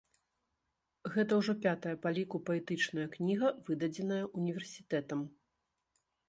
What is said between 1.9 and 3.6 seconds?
па ліку паэтычная кніга,